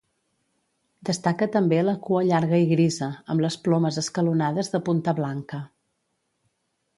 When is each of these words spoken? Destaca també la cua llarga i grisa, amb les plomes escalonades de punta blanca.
Destaca 1.09 1.47
també 1.55 1.77
la 1.83 1.93
cua 2.07 2.23
llarga 2.29 2.61
i 2.63 2.65
grisa, 2.71 3.09
amb 3.35 3.45
les 3.45 3.59
plomes 3.67 4.01
escalonades 4.03 4.73
de 4.77 4.83
punta 4.89 5.15
blanca. 5.21 5.61